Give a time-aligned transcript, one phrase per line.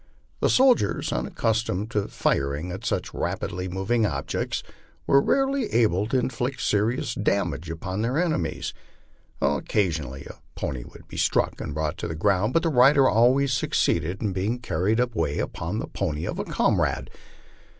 [0.39, 4.63] The soldiers, un accustomed to firing at such rapidly moving objects,
[5.05, 8.73] were rarely able to inflict serious damage upon their enemies.
[9.43, 13.53] Occasionally a pony would be struck and brought to the ground, but the rider always
[13.53, 17.11] succeeded in being car ried away upon the pony of a comrade.